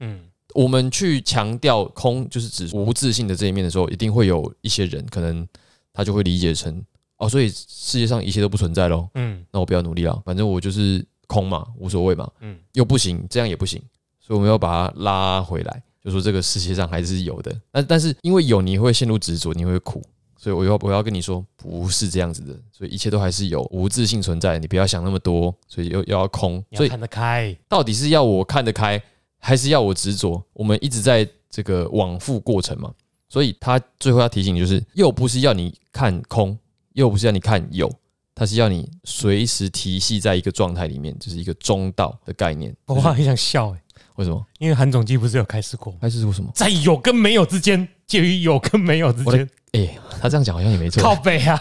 [0.00, 0.20] 嗯，
[0.54, 5.48] 我们去强调空就是指无自信的这一面的时候，一定会有一些人可能
[5.94, 6.84] 他就会理解成。
[7.16, 9.08] 哦，所以世界上一切都不存在喽。
[9.14, 12.30] 嗯，那我不要努力了，反正我就是空嘛，无所谓嘛。
[12.40, 13.82] 嗯，又不行，这样也不行，
[14.26, 17.60] 所以我们要把它拉回来，就说这个世界上还是有的。
[17.70, 20.02] 但但是因为有，你会陷入执着，你会苦，
[20.36, 22.54] 所以我要我要跟你说，不是这样子的。
[22.72, 25.54] 所以一切都还是有无自性存在，你不要想那么多。
[25.68, 29.00] 所以又又要空，所以看得开，到底是要我看得开，
[29.38, 30.42] 还是要我执着？
[30.52, 32.92] 我们一直在这个往复过程嘛。
[33.28, 36.58] 所以他最后要提醒你，就是又不是要你看空。
[36.92, 37.92] 又不是要你看有，
[38.34, 42.74] 它是要你随时提系在一个状态里面，就是一个中道的概念。
[42.86, 43.82] 我好想笑哎，
[44.16, 44.44] 为什么？
[44.58, 45.94] 因为韩总机不是有开始过？
[46.00, 46.50] 开始过什么？
[46.54, 49.48] 在有跟没有之间，介于有跟没有之间。
[49.72, 51.02] 哎，他这样讲好像也没错。
[51.02, 51.58] 靠北啊！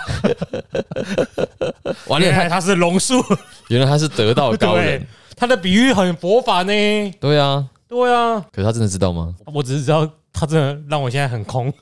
[2.08, 3.24] 完了，他他是龙树，
[3.70, 5.06] 原来他是得道高人。
[5.36, 6.72] 他的比喻很佛法呢。
[7.20, 8.40] 对啊，对啊。
[8.52, 9.36] 可是他真的知道吗？
[9.54, 10.10] 我只是知道。
[10.38, 11.74] 他真的让我现在很空。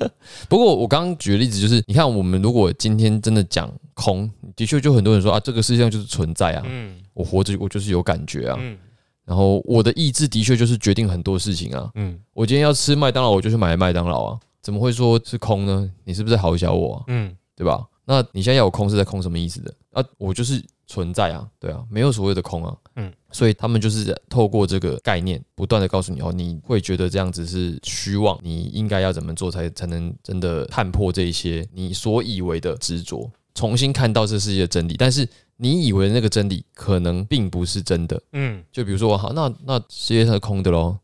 [0.46, 8.76] 不过我刚刚举的例子就是，你看我们如果今天真的讲空，的确就很多人说啊，这个世界上就是存在啊，嗯，我活着我就是有感觉啊，嗯，
[9.24, 15.90] 然后我的意志的确就是决定很多事情啊，嗯，我今天要吃麦当劳，我就去买麦当劳啊，怎么会说是空呢？
[16.04, 17.02] 你是不是在嘲笑我？
[17.08, 17.84] 嗯，对吧？
[18.04, 19.72] 那你现在要有空是在空什么意思的？
[19.92, 23.12] 啊，我就是存在啊，对啊，没有所谓的空啊，嗯。
[23.34, 34.96] 所以他们就是透过这个概念，不断的告诉你哦，你会觉得这样子是虚妄，你应该要怎么做才才能真的看破这一些你所以为的执着，重新看到这世界的真理。
[34.98, 40.96] 但是你以为那个真理可能并不是真的，嗯，就比如说好，那那世界上是空的喽，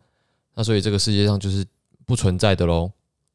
[0.54, 1.64] 那所以这个世界上就是
[2.06, 2.90] 不存在的喽。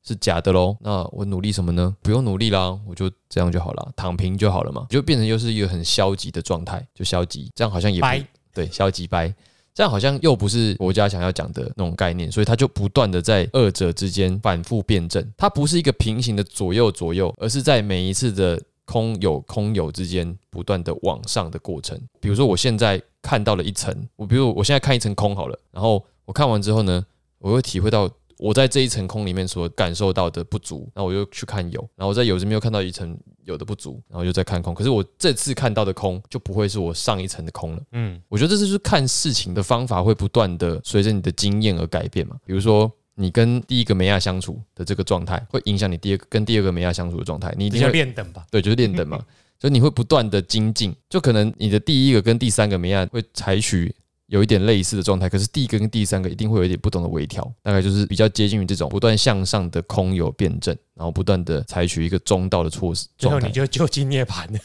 [0.06, 1.96] 是假的喽，那我努力什么呢？
[2.02, 8.08] 不用努力啦，我就这样就好了，躺平就好了嘛，就变成又是一个很消极的状态，就消极，这样好像也不
[8.54, 9.34] 对，消极掰，
[9.74, 22.00] 这样好像又不是国家想要讲的那种概念，所以他就不断的在二者之间反复辩证，它不是一个平行的左右左右，而是在每一次的空有空有之间不断的往上的过程。
[22.20, 27.06] 比如说我现在看到了一层，我比如我现在看一层空好了，然后我看完之后呢，
[27.40, 28.10] 我会体会到。
[28.40, 34.74] 我在这一层空里面所感受到的不足，那我又去看有，然后我在有这边又看到一层有的不足，然后又再看空。
[34.74, 37.82] 可是我这次看到的空就不会是我上一层的空了。
[37.94, 42.36] 嗯，我觉得这就是看事情的方法会不断的随着你的经验而改变嘛。
[42.44, 47.54] 比如说你跟第一个梅亚相处的这个状态，会影响你第二个跟第二个梅亚相处的状态。
[47.58, 48.46] 你要练等吧？
[48.50, 49.20] 对，就是练等嘛。
[49.60, 53.96] 所以你会不断的精进，就可能你的第一个跟第三个梅亚会采取。
[54.28, 64.60] 有一点类似的状态，可是第一个跟第三个一定会有一点不同的微调，大概就是比较接近于这种不断向上的空有辩证，然后不断的采取一个中道的措施，最后你就就近涅槃了，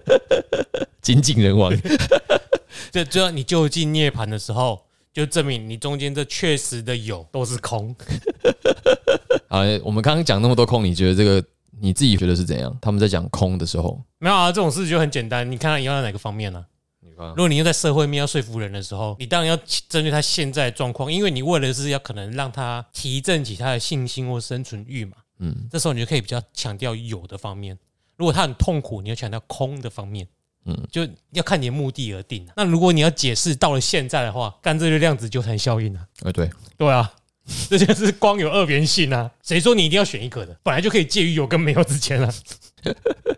[1.02, 1.76] 精尽人亡。
[2.90, 4.80] 这最后你就近涅槃的时候，
[5.18, 7.94] 就证明你中间这确实的有都是空。
[9.48, 11.44] 啊，我们刚刚讲那么多空，你觉得这个
[11.80, 12.76] 你自己觉得是怎样？
[12.80, 16.64] 他们在讲空的时候，没有啊，这种事就很简单，你看他用在哪个方面呢？
[17.30, 19.56] 如果你用在社会面要说服人的时候，你当然要
[19.88, 25.16] 针对他现在状况，因为你为了是要可能让他提振起他的信心或生存欲嘛。
[25.40, 27.76] 嗯，这时候你就可以比较强调有的方面。
[28.16, 30.28] 如果他很痛苦，你要强调空的方面，
[30.68, 32.52] 嗯嗯，就要看你的目的而定、啊。
[32.56, 37.10] 那如果你要解释到了现在的话，干这个量子纠缠效应啊，哎，对，对啊，
[37.70, 39.30] 这就是光有二元性啊。
[39.42, 40.56] 谁说你一定要选一个的？
[40.62, 42.32] 本来就可以介于有跟没有之间啊，
[42.82, 42.94] 对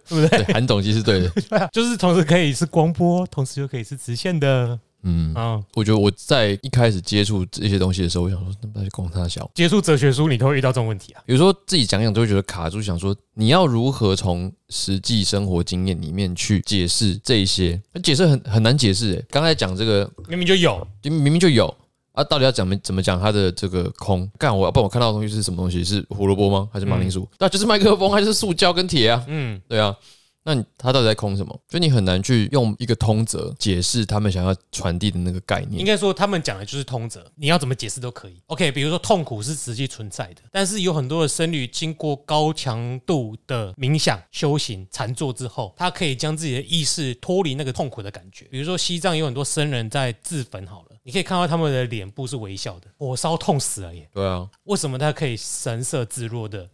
[0.09, 0.29] 不对？
[0.45, 1.29] 对，韩总机是对的。
[1.29, 5.63] 对啊，就是同时可以是光波，同时又可以是直线的嗯，啊。
[5.75, 9.51] 我觉得我在一开始接触这些东西的时候，我想说，那不是公他小。
[9.55, 11.23] 接触哲学书，你都会遇到这种问题啊。
[11.27, 19.13] 有时候自己讲讲都会觉得卡住，想说你要如何从实际生活经验里面去解释这一些，解释很很难解释。
[19.13, 21.75] 诶，刚才讲这个明明就有，就明明就有
[22.13, 24.29] 啊，到底要怎么怎么讲它的这个空？
[24.39, 25.83] 干我，不然我看到的东西是什么东西？
[25.83, 26.69] 是胡萝卜吗？
[26.73, 27.27] 还是马铃薯？
[27.39, 29.25] 那、就是麦克风，还是塑胶跟铁啊？
[29.29, 29.97] 嗯，对啊。
[30.43, 31.61] 那你它到底在空什么？
[31.69, 35.79] 就你很难去用一个通则解释他们想要传递的那个概念。
[35.79, 38.43] 应该说他们讲的就是通则，你要怎么解释都可以。
[38.47, 48.47] OK，比如说痛苦是实际存在的，但是有很多的僧侣经过高强度的冥想、修行、禅坐之后，他可以将自己的意识脱离那个痛苦的感觉。
[48.47, 56.71] 比如说西藏有很多僧人在自焚，好了，你可以看到他们的脸部是微笑的，火烧痛死了耶，对啊，为什么他可以神色自若的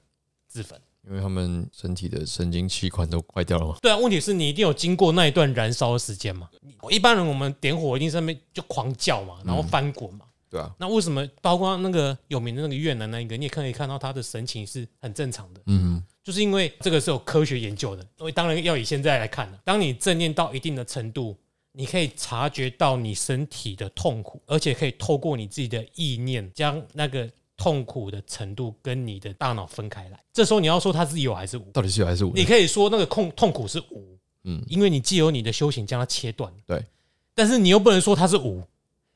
[0.46, 0.80] 自焚？
[1.08, 3.76] 因为他们身体的神经器官都坏掉了嘛。
[3.80, 6.48] 对啊，问题是你一定有经过那一段燃烧的时间嘛？
[6.62, 10.26] 你一般人我们点火一定上面就狂叫嘛，然后翻滚嘛。
[10.48, 18.06] 对啊，那为什么包括那个有名的那个越南那一个，你也可以看到他的神情是很正常的，嗯就是因为这个是有科学研究的。
[18.16, 21.36] 所以当然要以现在来看了，当你正念到一定的程度，
[21.72, 30.20] 你可以察觉到你身体的痛苦，而且可以透过你自己的意念将那个痛苦的程度跟你的大脑分开来。
[30.32, 31.70] 这时候你要说它是有还是无？
[31.72, 32.32] 到底是有还是无？
[32.34, 36.84] 你可以说那个痛痛苦是无，嗯嗯，因为你既有你的修行将它切断，对，
[37.34, 38.62] 但是你又不能说它是无，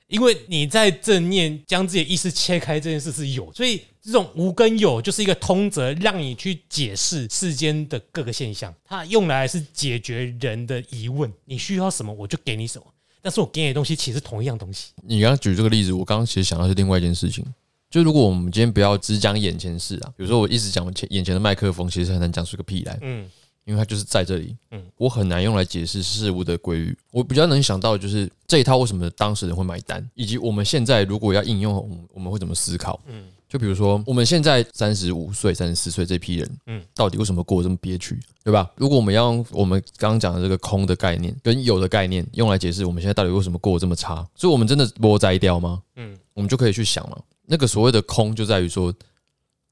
[0.09, 12.85] 因为你在正念将自己的意识切开这件事是有，所以这种无跟有就是一个通则，让你去解释世间的各个现象，它用来是解决人的疑问，你需要什么我就给你什么，
[13.23, 17.45] 但是我给你的东西其实同一样东西，你刚刚举这个例子，我刚刚其实想到是另外一件事情。
[17.91, 23.29] 就如果我们今天不要只讲眼前事啊，比如说我一直讲前眼前的麦克风，其实很难讲出个屁来，嗯
[23.67, 26.97] 因为它就是在这里，嗯我很难用来解释事物的规律。
[27.11, 32.99] 我比较能想到的就是这一套为什么当事人会买单，以及我们现在如果要应用，我们我们会怎么思考。
[33.07, 38.71] 嗯就比如说，我们现在三十五岁、三十四岁这批人，嗯嗯，到底为什么过得这么憋屈，对吧？
[38.77, 45.83] 如果我们要用我们刚刚讲的这个空的概念跟有的概念用来解释我们现在到底为什么过得这么差，所以我们真的波摘掉吗？
[45.97, 47.19] 嗯我们就可以去想嘛。
[47.51, 48.95] 那个所谓的空，就在于说，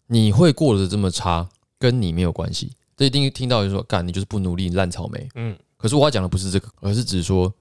[0.08, 2.72] 你会过得这么差，跟你没有关系。
[2.96, 5.28] 这一定听到就说，干你就是不努力，你烂草莓。
[5.36, 7.54] 嗯可是我要讲的不是这个，而是指说，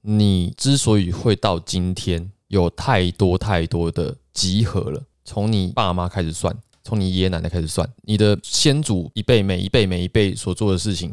[0.00, 5.00] 你之所以会到今天，有太多太多的集合了。
[5.24, 11.10] 从你爸妈开始算，从你爷爷奶奶开始算，你的先祖一辈、每一辈、每一辈所做的事情，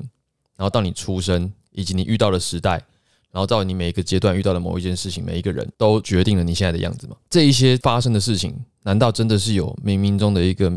[0.55, 2.83] 然后到你出生，以及你遇到的时代，
[3.31, 7.15] 然后到你每一个阶段遇到的某一件事情，每一个人都决定了你现在的样子吗？
[7.29, 10.71] 这一些发生的事情，难道真的是有冥冥中的一个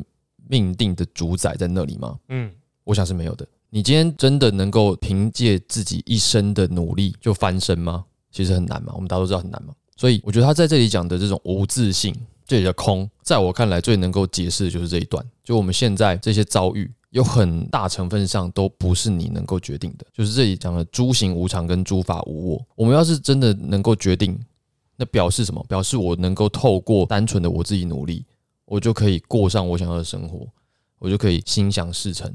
[0.48, 2.18] 命定的主宰在那里吗？
[2.28, 2.50] 嗯
[2.84, 3.46] 我想是没有的。
[3.70, 8.04] 你今天真的能够凭借自己一生的努力就翻身吗？
[8.30, 9.72] 其实很难嘛，我们大家都知道很难嘛。
[9.96, 15.24] 所以我觉得他在这里讲的这种无自信，这里的空，在我看来最能够解释的就是这一段。
[15.44, 20.04] 就我们现在这些遭遇，有很大成分上都不是你能够决定的。
[20.12, 22.66] 就是这里讲的诸行无常跟诸法无我。
[22.74, 24.38] 我们要是真的能够决定，
[24.96, 25.64] 那表示什么？
[25.68, 28.24] 表示我能够透过单纯的我自己努力，
[28.64, 30.48] 我就可以过上我想要的生活，
[30.98, 32.32] 我就可以心想事成。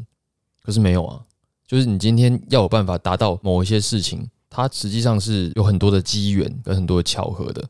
[0.63, 1.21] 可是没有啊，
[1.65, 7.61] 就是你今天要有办法达到某一些事情，它实际上是有很多的机缘跟很多的巧合的。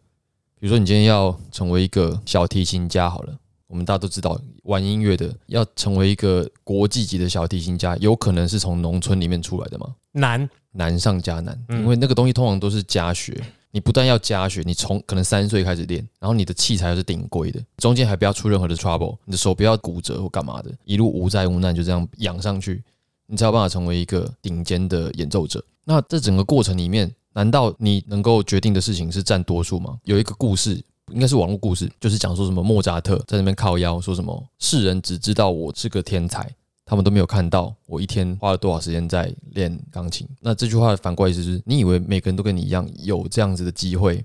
[0.60, 3.38] 比如说，你今天要成为一个小提琴家，好了，
[3.68, 9.94] 我们大家都知道，玩音乐的要成为一个国际级的小提琴家，有可能是从农村里面出来的吗？
[10.14, 13.42] 难，难上加难，嗯因为那个东西通常都是家学。
[13.70, 22.82] 你不但要加学，你从可能三岁开始练，然后你的器材又是顶贵的，中间还不要出任何的 trouble，你的手不要骨折或干嘛的，一路无灾无难就这样养上去，
[23.28, 25.64] 你才有办法成为一个顶尖的演奏者。
[25.84, 30.00] 那这整个过程里面，难道你能够决定的事情是占多数吗？
[30.06, 36.50] 有一个故事，应该是网络故事，就是讲说什么莫扎特在那边靠腰，说什么世人只知道我是个天才，
[36.86, 40.28] 他们都没有看到我一天花了多少时间在练钢琴。
[40.42, 44.24] 那这句话的反过来意思是，你以为每个人都跟你一样有这样子的机会，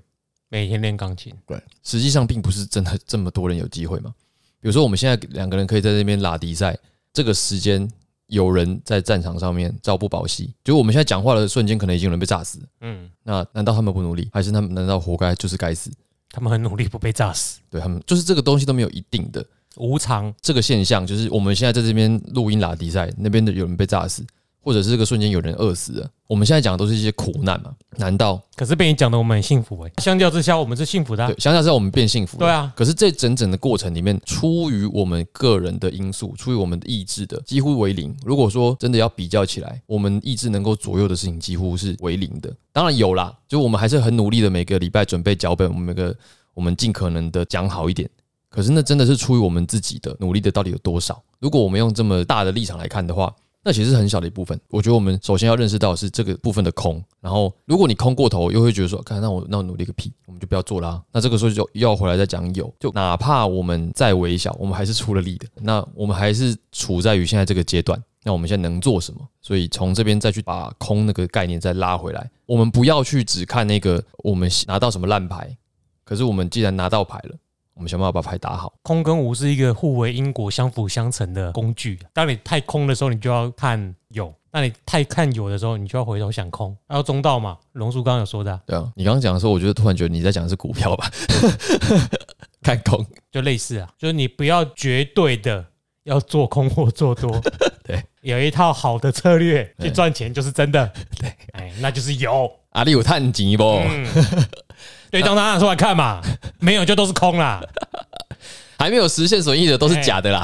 [0.49, 4.13] 每天练钢琴，对，实际上并不是真的 这么多人有机会嘛。
[4.59, 6.77] 比如说，我们现在两个人可以在这边拉迪赛，
[7.11, 7.89] 这个时间
[8.27, 12.59] 有人在战场上面朝不保夕，就我们现在讲话的瞬间，可能已经有人被炸死。
[12.81, 15.91] 嗯，那难道他们不努力，还是他们难道活该就是该死？
[16.33, 19.45] 他们很努力不被炸死，对他们，就是这个东西都没有一定的。
[19.77, 24.25] 无常，这个现象就是我们现在在这边录音拉迪赛，那边的有人被炸死，
[24.63, 26.09] 或者是这个瞬间有人饿死了。
[26.27, 27.71] 我们现在讲的都是一些苦难嘛？
[27.97, 32.37] 难道可是被你讲的我们很幸福哎、相较之下，我们是幸福的啊、对相较之下我们变幸福？
[32.37, 32.49] 对。
[32.49, 38.15] 啊，可是这整整的过程里面，出于我们个人的因素，出于我们的意志的，几乎为零。
[38.25, 42.51] 如果说真的要比较起来，我们意志能够左右的事情几乎是为零的。
[42.71, 46.15] 当然有啦，就我们还是很努力的，每个礼拜准备脚本，我们每个
[46.55, 48.09] 我们尽可能的讲好一点。
[48.49, 51.21] 可是那真的是出于我们自己的努力的到底有多少？
[51.39, 54.59] 如果我们用这么大的立场来看的话，那其实是很小的一部分。
[54.69, 61.01] 我觉得我们首先要认识到是这个部分的空，然后如果你空过头，又会觉得说，看那我那我努力个屁，我们就不要做啦。
[61.11, 65.47] 那这个时候就又要回来再讲有，就哪怕我们再微小，我们还是出了力的。
[65.61, 68.01] 那我们还是处在于现在这个阶段。
[68.25, 69.19] 那我们现在能做什么？
[69.41, 75.57] 所以从这边再去把空那个概念再拉回来，我们不要去只看那个我们拿到什么烂牌，
[76.05, 77.35] 可是我们既然拿到牌了，
[77.75, 78.73] 我们想办法把牌打好。
[78.81, 81.99] 空跟无是一个互为因果、相辅相成的工具。
[82.13, 86.75] 当你太空的时候，你就要看有；那你太看有的时候，你就要回头想空。
[86.87, 91.09] 还有中道嘛，龙叔刚刚有说的啊、对啊，你刚刚讲的时候，我觉得突然觉得你在讲的是股票吧？
[92.61, 95.65] 看空，就类似啊，就是你不要绝对的
[96.03, 97.41] 要做空或做多，
[97.83, 102.49] 对，有一套好的策略 去赚钱就是真的，对，哎，那就是有。
[102.69, 103.63] 阿里有探钱不？
[103.63, 104.07] 嗯，
[105.13, 106.19] 对，当拿出来看嘛，
[106.59, 107.61] 没有就都是空啦。
[108.79, 110.43] 还没有实现损益的都是假的啦。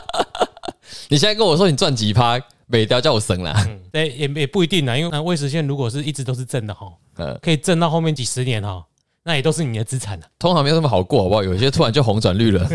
[1.08, 3.54] 你现在跟我说你赚几趴，每条叫我省啦。
[3.66, 8.84] 嗯，对，也也不一定啊，因为那未实现如果是一直都是正的哈，呃，可以挣到后面几十年哈，
[9.22, 10.26] 那也都是你的资产了。
[10.38, 11.42] 通常没有那么好过，好不好？
[11.42, 12.68] 有些突然就红转绿了。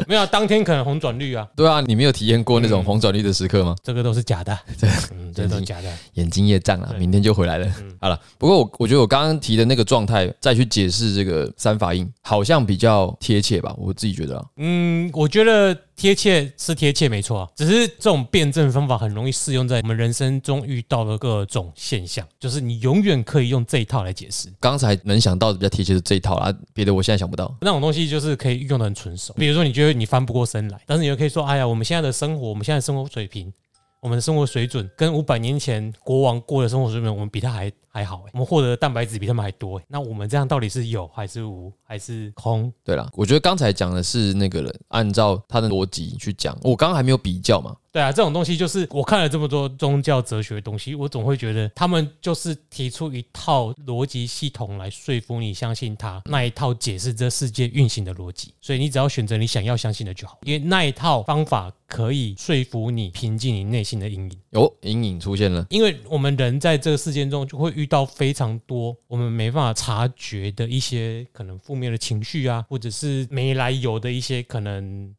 [0.08, 3.76] 没有啊，当天可能红转绿啊，对啊，你没有体验过那种红转绿的时刻吗？
[3.82, 4.58] 这个都是假的。
[5.12, 5.90] 嗯，这都是假的。
[6.14, 7.72] 眼睛业障了，明天就回来了。
[8.00, 13.74] 好了，不过我我觉得我刚刚提的那个状态，再去解释这个三法印，好像比较贴切吧？
[13.78, 14.44] 我自己觉得啊。
[14.56, 17.48] 嗯，我觉得贴切是贴切，没错啊。
[17.54, 24.48] 只是这种辩证方法很容易适用在我们人生中遇到的各种现象，就是你永远可以用这一套来解释。
[24.58, 27.54] 刚才能想到的比较贴切是这一套啦，别的我现在想不到。
[27.60, 29.34] 那种东西就是可以用的很纯熟。
[29.36, 33.52] 比如说，你觉得你翻不过身来，但是你又可以说，哎呀，我们现在的生活，我们现在生活水平，
[34.00, 38.30] 我们的生活水准，跟五百年前国王过的生活水准，我们比他还还好、哎。
[38.32, 39.84] 我们获得的蛋白质比他们还多、欸。
[39.88, 42.72] 那我们这样到底是有还是无还是空？
[42.84, 47.76] 对了，我觉得刚才讲的是那个人按照他的逻辑去讲，我刚刚还没有比较嘛。
[47.92, 64.38] 对啊，这种东西就是我看了这么多宗教哲学的东西，我总会觉得他们就是提出一套逻辑系统来说服你相信他那一套解释这世界运行的逻辑，所以你只要选择你想要相信的就好，因为那一套方法可以说服你平静你内心的阴影。
[64.50, 75.14] 有阴影出现了，因为我们人在这个世界中就会遇到非常多我们没办法察觉的一些可能负面的情绪啊，或者是没来由的一些可能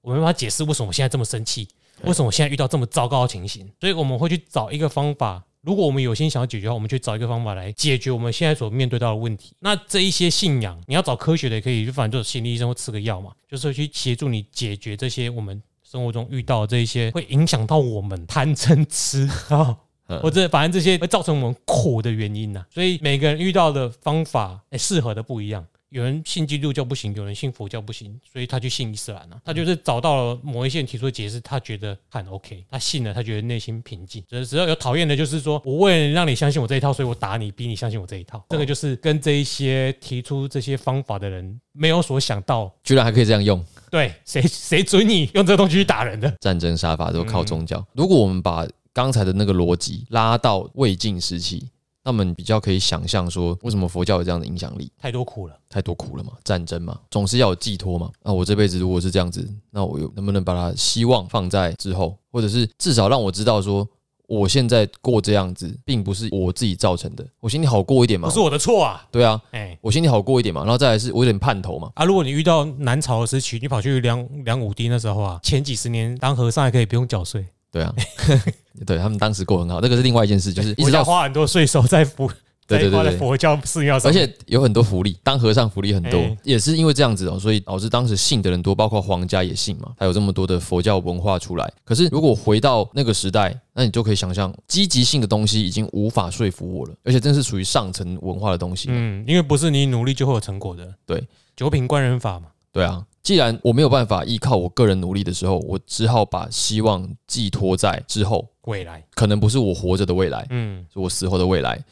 [0.00, 1.68] 我没办法解释为什么我现在这么生气，
[2.04, 5.44] 为什么我现在遇到这么糟糕的情形，所以我们会去找一个方法。
[5.62, 9.52] 如果我们有心想要解决的话，我们去找一个方法来解决我们现在所面对到的问题。
[9.58, 19.66] 那这一些信仰，你要找科学的也可以，就反正就是心理医生会吃个药嘛，就是去协助你解决这些我们生活中遇到的这一些会影响到我们贪嗔痴啊。
[19.70, 19.76] 嗯
[20.06, 25.64] 或者反正这些会造成我们苦的原因呐、所以每个人遇到的方法，哎，适合的不一样。
[25.90, 29.40] 有人信基督教不行，有人信佛教不行，所以他去信伊斯兰啊。
[29.44, 34.22] 他就是找到了某一些人提出的解释，他觉得很 OK，他信了，他觉得内心平静。
[34.28, 38.44] 只只要有讨厌的，就是说我为了让你相信我这一套，所以我打你，逼你相信我这一套。
[38.50, 43.64] 这个就是跟这一些提出这些方法的人没有所想到，居然还可以这样用。
[43.88, 46.28] 对谁谁准你用这个东西去打人的？
[46.40, 47.82] 战争杀伐都靠宗教。
[47.92, 51.68] 如果我们把刚才的那个逻辑拉到魏晋时期，
[52.02, 54.90] 那么你比较可以想象说，为什么佛教有这样的影响力？
[54.98, 55.54] 太多苦了。
[55.68, 58.10] 太多苦了嘛，战争嘛，总是要有寄托嘛。
[58.22, 63.86] 那我这辈子如果是这样子，那我有能不能把它希望放在之后，或者是至少让我知道说，
[64.28, 68.28] 我现在过这样子，并不是我自己造成的，我心里好过一点嘛。
[68.28, 69.06] 不是我的错啊！
[69.12, 70.62] 对啊，哎、我心里好过一点嘛。
[70.62, 71.92] 然后再来是我有点盼头嘛。
[71.96, 77.44] 啊，如果你遇到南朝的时期，你跑去梁梁武帝那时候啊，前几十年当和尚还可以不用缴税，
[77.76, 77.94] 对啊，
[78.86, 82.26] 对他们当时过很好，那个是另外一件事，就是一直到花很多税收在佛，
[82.66, 82.90] 在花在对对。
[82.90, 83.18] 对对。
[83.18, 91.70] 佛教寺庙而，且有很多福利，当和尚福利很多哎，也是因为这样子哦，所以导致当时信的人多，包括皇家也信嘛，还有这么多的佛教文化出来。
[91.84, 98.88] 可是如果回到那个时代，那你就可以想象，积极性的东西已经无法说服我了，而且真是属于上层文化的东西。
[98.90, 101.22] 嗯，因为不是你努力就会有成果的，对，
[101.54, 111.84] 九品官人法嘛，对啊，既然我没有办法依靠我个人努力的时候，我只好把希望寄托在之后，未来，可能不是我活着的未来，嗯，是我死后的未来。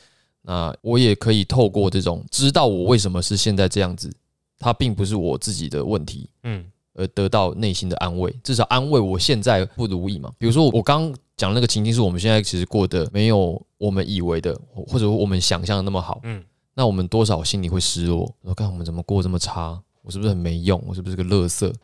[0.42, 4.08] 那我也可以透过这种知道我为什么是现在这样子，
[4.60, 6.64] 它并不是我自己的问题，嗯，
[6.94, 10.30] 而得到内心的安慰，至少安慰我现在不如意嘛。
[10.38, 18.32] 比如说我刚讲那个情境是我们现在其实过得没有我们以为的，或或者我们想象的那么好，嗯，那我们多少心里会失落。
[18.42, 20.80] 我看我们怎么过这么差，我是不是很没用？
[20.86, 21.74] 我是不是个垃圾？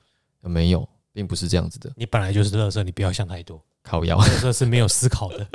[0.42, 1.90] 没有，并不是这样子的。
[1.96, 3.60] 你本来就是垃圾，你不要想太多。
[3.82, 5.46] 靠腰，乐色是没有思考的，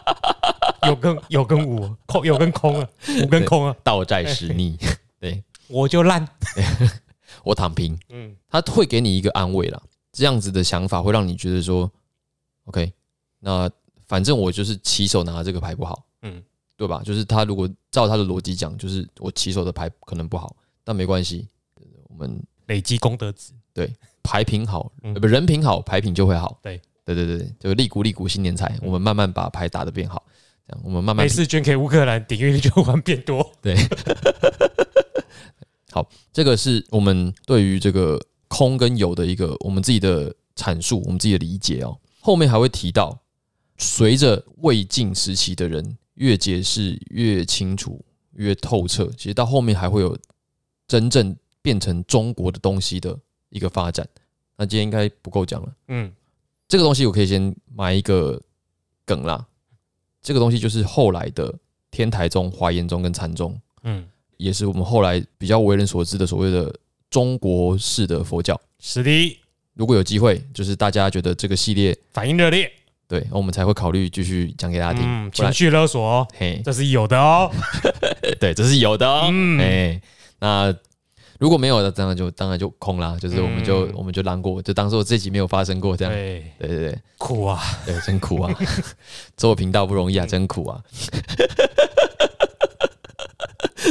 [0.88, 2.88] 有跟有跟无空有跟空啊，
[3.22, 4.78] 无跟空啊，倒债使逆，
[5.68, 6.26] 我就烂。
[7.44, 9.80] 我躺平，嗯，他会给你一个安慰啦。
[10.10, 11.90] 这样子的想法会让你觉得说
[12.64, 12.92] ，OK，
[13.38, 13.70] 那
[14.06, 16.42] 反正我就是起手拿这个牌不好，嗯，
[16.76, 17.02] 对吧？
[17.04, 21.59] 就是他如果照他的逻辑讲，就是我起手的牌可能不好，但没关系，我
[22.20, 23.52] 们累积功德值，
[24.22, 26.60] 牌品好，嗯呃不人品好，牌品就会好。
[26.62, 30.22] 对对对对，就利股利股新年财，我们慢慢把牌打得变好，
[30.68, 33.50] 这样我们慢慢每次捐给乌克兰，订阅率就会变多。
[33.60, 33.74] 对，
[35.90, 41.98] 好这个是我们对于这个空跟有的一个我们自己的阐述，我们自己的理解哦。
[42.20, 43.18] 后面还会提到，
[43.78, 48.04] 随着魏晋时期的人越解释越清楚、
[48.34, 50.16] 越透彻，其实到后面还会有
[50.86, 53.16] 真正变成中国的东西的
[53.48, 54.06] 一个发展。
[54.56, 56.12] 那今天应该不够讲了，嗯，
[56.68, 58.40] 这个东西我可以先埋一个
[59.04, 59.46] 梗啦。
[60.22, 61.54] 这个东西就是后来的
[61.90, 63.58] 天台宗、华严宗跟禅宗。
[63.84, 64.06] 嗯，
[64.36, 66.74] 也是我们后来比较为人所知的所谓的
[67.08, 68.60] 中国式的佛教。
[68.78, 69.38] 是的，
[69.72, 72.70] 如果有机会，就是大家觉得这个系列反应热烈，
[73.08, 75.02] 对，我们才会考虑继续讲给大家听。
[75.06, 77.50] 嗯，情绪勒索哦，嘿，这是有的哦。
[78.38, 79.28] 对，这是有的哦。
[79.30, 80.02] 嗯哎，
[80.38, 80.76] 那
[81.40, 86.12] 如果没有的，当然就当然就空啦，就是我们就、嗯我们就让过，就当做这集没有发生过这样。
[86.12, 88.54] 对，对对对苦啊，对，真苦啊！
[89.38, 90.84] 做频道不容易啊，真苦啊！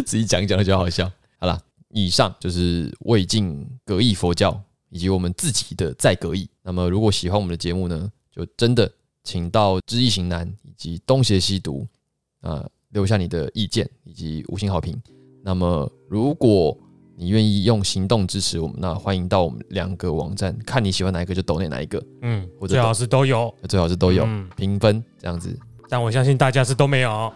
[0.05, 1.11] 自己讲一讲就好笑。
[1.39, 6.47] 好了，以上就是魏晋格义佛教以及我们自己的再格义。
[6.61, 8.91] 那么，如果喜欢我们的节目呢，就真的
[9.23, 11.87] 请到知易行难以及东邪西毒
[12.41, 14.99] 啊、呃留下你的意见以及五星好评。
[15.43, 16.75] 那么，如果
[17.22, 25.53] 你愿意用行动支持我们，那欢迎到我们两个网站，看你喜欢哪一个就抖内哪一个，嗯，或者最好是都有，最好是都有嗯评分这样子。
[25.89, 27.30] 但我相信大家是都没有，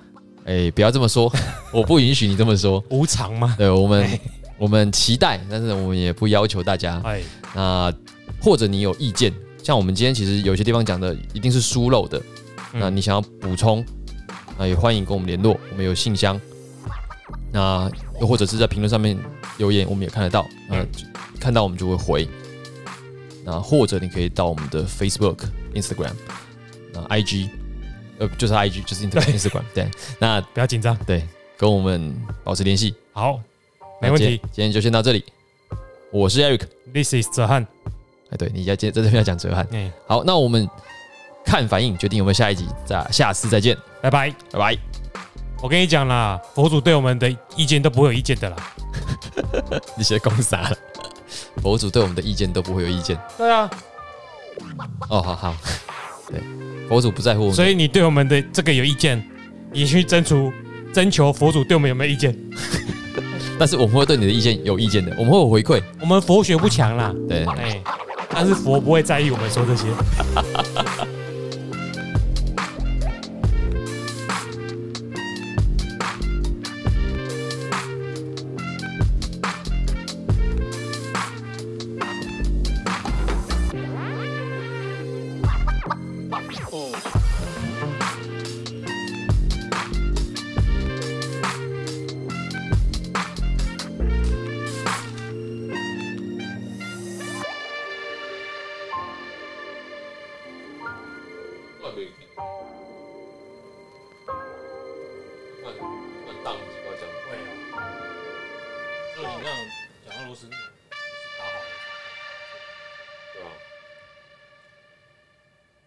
[0.45, 1.29] 哎、不要这么说，
[1.73, 2.81] 我不允许你这么说。
[2.91, 3.55] 无偿嘛。
[3.57, 4.19] 对我们哎，
[4.57, 7.01] 我们期待，但是我们也不要求大家。
[7.03, 7.21] 哎，
[7.53, 7.93] 那
[8.41, 12.17] 或者你有意见，像我们今天其实有些地方讲的一定是疏漏的，
[12.71, 13.85] 嗯那你想要补充，
[14.57, 16.39] 那也欢迎跟我们联络，我们有信箱。
[17.53, 17.89] 那
[18.19, 19.17] 又或者是在评论上面
[19.57, 20.87] 留言，我们也看得到，那嗯
[21.39, 22.27] 看到我们就会回。
[23.45, 25.39] 那或者你可以到我们的 Facebook、
[25.75, 26.13] Instagram、
[26.93, 27.49] 那 IG，
[28.17, 29.91] 呃，就是 IG，就是 Instagram，Instagram 对。
[30.17, 31.27] 那不要紧张，对，
[31.57, 32.95] 跟我们保持联系。
[33.11, 33.39] 好，
[34.01, 34.71] 没问题那今天。
[34.71, 35.23] 就先到这里。
[36.09, 37.67] 我是 Eric，This is 泽汉，
[38.29, 39.67] 哎，对你要接在这边要讲哲翰。
[39.71, 40.65] 哎，好，那我们
[41.43, 44.33] 看反应决定有没有下一集，再下次再见，拜拜。
[44.51, 45.02] 拜拜。
[45.63, 48.57] 我跟你讲啦，佛祖对我们的意见都不会有意见的啦。
[49.95, 50.77] 你写公啥了，
[51.61, 53.17] 佛祖对我们的意见都不会有意见。
[53.37, 53.69] 对啊，
[55.07, 55.55] 哦，好好，
[56.27, 56.41] 对，
[56.89, 59.25] 佛祖不在乎我们，所以你对我们的这个有意见，
[59.71, 60.51] 你去征出
[60.93, 62.37] 征求佛祖对我们有没有意见？
[63.57, 65.81] 但是我们会对你的意见有意见的，我们会有回馈。
[66.01, 67.81] 我们佛学不强啦，对，哎，
[68.27, 69.87] 但是佛不会在意我们说这些。